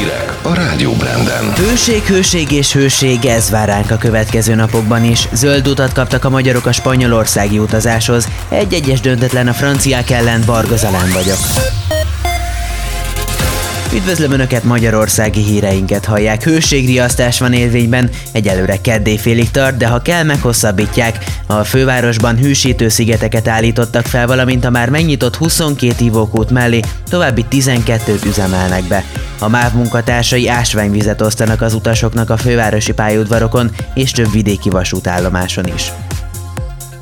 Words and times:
Hírek 0.00 0.38
a 0.42 0.54
Rádió 0.54 0.92
Branden. 0.92 1.52
Hőség, 1.54 2.02
hőség 2.02 2.50
és 2.50 2.72
hőség, 2.72 3.24
ez 3.24 3.50
vár 3.50 3.68
ránk 3.68 3.90
a 3.90 3.96
következő 3.96 4.54
napokban 4.54 5.04
is. 5.04 5.28
Zöld 5.32 5.68
utat 5.68 5.92
kaptak 5.92 6.24
a 6.24 6.30
magyarok 6.30 6.66
a 6.66 6.72
spanyolországi 6.72 7.58
utazáshoz. 7.58 8.28
Egy-egyes 8.48 9.00
döntetlen 9.00 9.48
a 9.48 9.52
franciák 9.52 10.10
ellen, 10.10 10.42
Varga 10.46 10.76
Zalán 10.76 11.10
vagyok. 11.12 11.38
Üdvözlöm 13.94 14.32
Önöket, 14.32 14.64
magyarországi 14.64 15.42
híreinket 15.42 16.04
hallják. 16.04 16.42
Hőségriasztás 16.42 17.38
van 17.38 17.52
érvényben, 17.52 18.10
egyelőre 18.32 18.80
keddé 18.80 19.16
félig 19.16 19.50
tart, 19.50 19.76
de 19.76 19.86
ha 19.86 20.02
kell, 20.02 20.22
meghosszabbítják. 20.22 21.24
A 21.46 21.64
fővárosban 21.64 22.36
hűsítő 22.36 22.88
szigeteket 22.88 23.48
állítottak 23.48 24.06
fel, 24.06 24.26
valamint 24.26 24.64
a 24.64 24.70
már 24.70 24.90
megnyitott 24.90 25.36
22 25.36 26.04
ivókút 26.04 26.50
mellé 26.50 26.80
további 27.08 27.44
12-t 27.50 28.26
üzemelnek 28.26 28.84
be. 28.84 29.04
A 29.38 29.48
MÁV 29.48 29.74
munkatársai 29.74 30.48
ásványvizet 30.48 31.20
osztanak 31.20 31.62
az 31.62 31.74
utasoknak 31.74 32.30
a 32.30 32.36
fővárosi 32.36 32.92
pályaudvarokon 32.92 33.70
és 33.94 34.10
több 34.10 34.32
vidéki 34.32 34.70
vasútállomáson 34.70 35.66
is. 35.66 35.92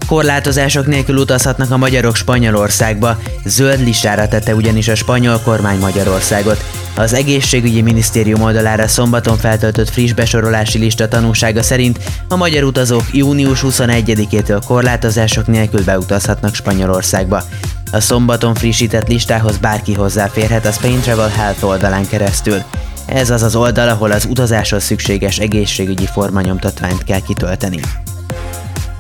Korlátozások 0.09 0.87
nélkül 0.87 1.17
utazhatnak 1.17 1.71
a 1.71 1.77
magyarok 1.77 2.17
Spanyolországba, 2.17 3.19
zöld 3.45 3.81
listára 3.81 4.29
tette 4.29 4.55
ugyanis 4.55 4.89
a 4.89 4.95
spanyol 4.95 5.41
kormány 5.45 5.79
Magyarországot. 5.79 6.65
Az 6.97 7.13
egészségügyi 7.13 7.83
minisztérium 7.83 8.43
oldalára 8.43 8.89
szombaton 8.89 9.37
feltöltött 9.37 9.91
friss 9.91 10.13
besorolási 10.13 10.79
lista 10.79 11.09
tanúsága 11.09 11.63
szerint 11.63 11.99
a 12.29 12.37
magyar 12.37 12.63
utazók 12.65 13.05
június 13.13 13.61
21-től 13.65 14.63
korlátozások 14.67 15.47
nélkül 15.47 15.85
beutazhatnak 15.85 16.55
Spanyolországba. 16.55 17.43
A 17.93 18.01
szombaton 18.01 18.55
frissített 18.55 19.09
listához 19.09 19.57
bárki 19.57 19.95
hozzáférhet 19.95 20.67
a 20.67 20.73
Spain 20.73 21.01
Travel 21.01 21.29
Health 21.29 21.65
oldalán 21.65 22.07
keresztül. 22.07 22.63
Ez 23.07 23.31
az 23.31 23.43
az 23.43 23.57
oldal, 23.57 23.89
ahol 23.89 24.11
az 24.11 24.27
utazáshoz 24.31 24.83
szükséges 24.83 25.39
egészségügyi 25.39 26.07
formanyomtatványt 26.07 27.05
kell 27.05 27.21
kitölteni. 27.21 27.81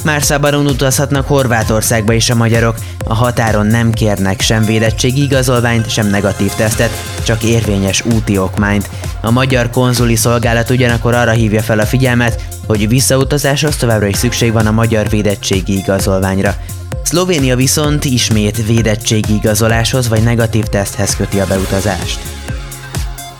Már 0.04 0.22
szabadon 0.22 0.66
utazhatnak 0.66 1.27
Horvátországba 1.27 2.12
is 2.12 2.30
a 2.30 2.34
magyarok. 2.34 2.77
A 3.04 3.14
határon 3.14 3.66
nem 3.66 3.92
kérnek 3.92 4.41
sem 4.41 4.64
védettségi 4.64 5.22
igazolványt, 5.22 5.91
sem 5.91 6.06
negatív 6.06 6.52
tesztet, 6.52 6.91
csak 7.24 7.42
érvényes 7.42 8.04
úti 8.04 8.38
okmányt. 8.38 8.91
A 9.20 9.30
magyar 9.30 9.70
konzuli 9.70 10.16
szolgálat 10.16 10.70
ugyanakkor 10.70 11.14
arra 11.14 11.30
hívja 11.30 11.62
fel 11.62 11.78
a 11.78 11.86
figyelmet, 11.86 12.42
hogy 12.66 12.88
visszautazáshoz 12.88 13.76
továbbra 13.76 14.06
is 14.06 14.16
szükség 14.16 14.52
van 14.52 14.66
a 14.66 14.70
magyar 14.70 15.08
védettségi 15.08 15.76
igazolványra. 15.76 16.54
Szlovénia 17.02 17.56
viszont 17.56 18.04
ismét 18.04 18.66
védettségi 18.66 19.34
igazoláshoz 19.34 20.08
vagy 20.08 20.22
negatív 20.22 20.64
teszthez 20.64 21.16
köti 21.16 21.41
a 21.41 21.46
beutazást. 21.46 22.19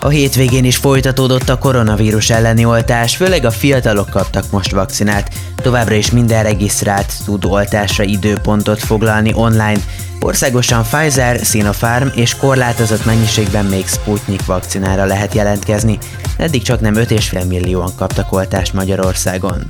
A 0.01 0.07
hétvégén 0.07 0.63
is 0.63 0.77
folytatódott 0.77 1.49
a 1.49 1.57
koronavírus 1.57 2.29
elleni 2.29 2.65
oltás, 2.65 3.15
főleg 3.15 3.45
a 3.45 3.51
fiatalok 3.51 4.09
kaptak 4.09 4.51
most 4.51 4.71
vakcinát. 4.71 5.33
Továbbra 5.55 5.95
is 5.95 6.11
minden 6.11 6.43
regisztrált 6.43 7.13
tud 7.25 7.45
oltásra 7.45 8.03
időpontot 8.03 8.79
foglalni 8.79 9.33
online. 9.33 9.79
Országosan 10.19 10.83
Pfizer, 10.83 11.39
Sinopharm 11.39 12.07
és 12.15 12.35
korlátozott 12.35 13.05
mennyiségben 13.05 13.65
még 13.65 13.87
Sputnik 13.87 14.45
vakcinára 14.45 15.05
lehet 15.05 15.33
jelentkezni. 15.33 15.97
Eddig 16.37 16.61
csak 16.61 16.79
nem 16.79 16.93
5,5 16.93 17.47
millióan 17.47 17.91
kaptak 17.95 18.31
oltást 18.31 18.73
Magyarországon. 18.73 19.69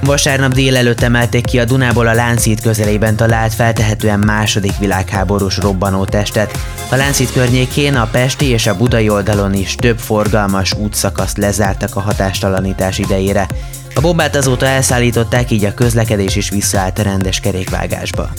Vasárnap 0.00 0.52
délelőtt 0.52 1.02
emelték 1.02 1.44
ki 1.44 1.58
a 1.58 1.64
Dunából 1.64 2.06
a 2.06 2.14
Lánchíd 2.14 2.60
közelében 2.60 3.16
talált 3.16 3.54
feltehetően 3.54 4.18
második 4.18 4.78
világháborús 4.78 5.58
robbanó 5.58 6.04
testet. 6.04 6.58
A 6.90 6.96
Lánchíd 6.96 7.32
környékén 7.32 7.94
a 7.94 8.08
Pesti 8.10 8.46
és 8.46 8.66
a 8.66 8.76
Budai 8.76 9.08
oldalon 9.08 9.54
is 9.54 9.74
több 9.74 9.98
forgalmas 9.98 10.72
útszakaszt 10.72 11.36
lezártak 11.38 11.96
a 11.96 12.00
hatástalanítás 12.00 12.98
idejére. 12.98 13.46
A 13.94 14.00
bombát 14.00 14.36
azóta 14.36 14.66
elszállították, 14.66 15.50
így 15.50 15.64
a 15.64 15.74
közlekedés 15.74 16.36
is 16.36 16.50
visszaállt 16.50 16.98
a 16.98 17.02
rendes 17.02 17.40
kerékvágásba. 17.40 18.30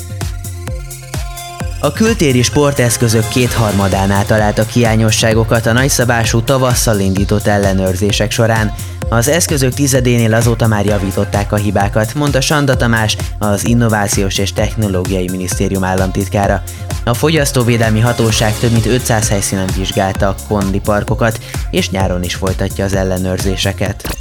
A 1.80 1.92
kültéri 1.92 2.42
sporteszközök 2.42 3.28
kétharmadánál 3.28 4.26
találtak 4.26 4.70
hiányosságokat 4.70 5.66
a 5.66 5.74
nagyszabású 5.74 6.42
tavasszal 6.42 7.00
indított 7.00 7.48
ellenőrzések 7.48 8.32
során. 8.32 8.74
Az 9.10 9.28
eszközök 9.28 9.74
tizedénél 9.74 10.34
azóta 10.34 10.68
már 10.68 10.86
javították 10.86 11.52
a 11.52 11.56
hibákat, 11.56 12.14
mondta 12.14 12.42
Sanda 12.42 12.76
Tamás, 12.76 13.18
az 13.40 13.66
Innovációs 13.66 14.38
és 14.38 14.54
Technológiai 14.54 15.30
Minisztérium 15.32 15.84
államtitkára. 15.84 16.64
A 17.04 17.14
Fogyasztóvédelmi 17.14 18.00
Hatóság 18.00 18.58
több 18.60 18.72
mint 18.72 18.86
500 18.86 19.30
helyszínen 19.30 19.70
vizsgálta 19.76 20.28
a 20.28 20.36
kondi 20.48 20.80
parkokat, 20.80 21.40
és 21.72 21.90
nyáron 21.90 22.24
is 22.24 22.36
folytatja 22.36 22.86
az 22.86 22.94
ellenőrzéseket. 22.94 24.16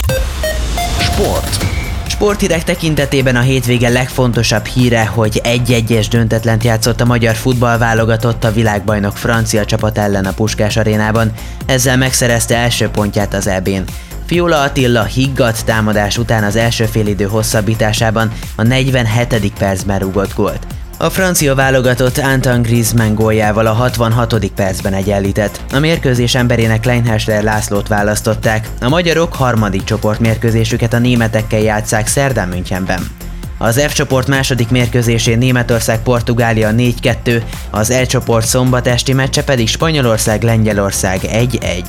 Sport. 1.00 1.64
Sporthírek 2.06 2.64
tekintetében 2.64 3.36
a 3.36 3.41
hétvége 3.41 3.88
legfontosabb 3.88 4.64
híre, 4.64 5.06
hogy 5.06 5.41
egy-egyes 5.42 6.08
döntetlent 6.08 6.64
játszott 6.64 7.00
a 7.00 7.04
magyar 7.04 7.34
futballválogatott 7.34 8.44
a 8.44 8.53
világbajnok 8.53 9.16
francia 9.16 9.64
csapat 9.64 9.98
ellen 9.98 10.24
a 10.24 10.32
Puskás 10.32 10.76
arénában, 10.76 11.32
ezzel 11.66 11.97
megszerezte 11.97 12.56
első 12.56 12.88
pontját 12.88 13.34
az 13.34 13.47
EB-n. 13.47 13.82
Fiola 14.26 14.60
Attila 14.60 15.04
higgadt 15.04 15.64
támadás 15.64 16.19
után 16.19 16.44
az 16.44 16.56
első 16.56 16.84
félidő 16.84 17.25
hosszabbításában 17.25 18.32
a 18.56 18.62
47. 18.62 19.53
percben 19.59 19.98
rúgott 19.98 20.34
gólt. 20.34 20.66
A 20.98 21.10
francia 21.10 21.54
válogatott 21.54 22.19
Anton 22.19 22.62
Griezmann 22.62 23.15
góljával 23.15 23.66
a 23.66 23.72
66. 23.72 24.47
percben 24.54 24.92
egyenlített. 24.92 25.60
A 25.72 25.78
mérkőzés 25.78 26.34
emberének 26.34 26.84
Leinhester 26.84 27.42
Lászlót 27.42 27.88
választották. 27.88 28.69
A 28.81 28.88
magyarok 28.88 29.34
harmadik 29.34 29.84
csoportmérkőzésüket 29.84 30.92
a 30.92 30.98
németekkel 30.98 31.60
játszák 31.60 32.06
szerdán 32.06 32.48
Münchenben. 32.48 33.10
Az 33.59 33.81
F 33.81 33.92
csoport 33.92 34.28
második 34.28 34.69
mérkőzésén 34.69 35.38
Németország-Portugália 35.38 36.70
4-2, 36.72 37.42
az 37.70 37.91
E 37.91 38.04
csoport 38.04 38.47
szombatesti 38.47 39.12
meccse 39.12 39.44
pedig 39.44 39.69
Spanyolország-Lengyelország 39.69 41.20
1-1. 41.22 41.84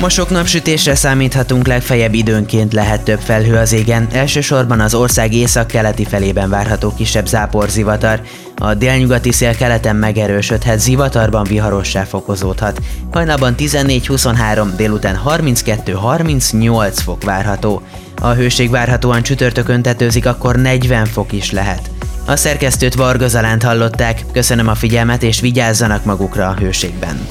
Ma 0.00 0.08
sok 0.08 0.30
napsütésre 0.30 0.94
számíthatunk, 0.94 1.66
legfeljebb 1.66 2.14
időnként 2.14 2.72
lehet 2.72 3.02
több 3.02 3.20
felhő 3.20 3.56
az 3.56 3.72
égen. 3.72 4.06
Elsősorban 4.12 4.80
az 4.80 4.94
ország 4.94 5.32
észak-keleti 5.32 6.04
felében 6.04 6.50
várható 6.50 6.94
kisebb 6.94 7.26
záporzivatar. 7.26 8.20
A 8.56 8.74
délnyugati 8.74 9.32
szél 9.32 9.56
keleten 9.56 9.96
megerősödhet, 9.96 10.78
zivatarban 10.78 11.44
viharossá 11.44 12.04
fokozódhat. 12.04 12.80
Hajnalban 13.10 13.54
14-23, 13.58 14.66
délután 14.76 15.20
32-38 15.26 16.96
fok 17.04 17.24
várható. 17.24 17.82
A 18.20 18.32
hőség 18.32 18.70
várhatóan 18.70 19.22
csütörtökön 19.22 19.82
tetőzik, 19.82 20.26
akkor 20.26 20.56
40 20.56 21.06
fok 21.06 21.32
is 21.32 21.50
lehet. 21.50 21.90
A 22.24 22.36
szerkesztőt 22.36 22.94
Varga 22.94 23.28
Zalánt 23.28 23.62
hallották, 23.62 24.24
köszönöm 24.32 24.68
a 24.68 24.74
figyelmet 24.74 25.22
és 25.22 25.40
vigyázzanak 25.40 26.04
magukra 26.04 26.48
a 26.48 26.54
hőségben. 26.54 27.26